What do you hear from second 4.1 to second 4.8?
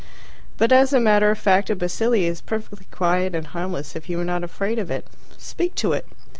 are not afraid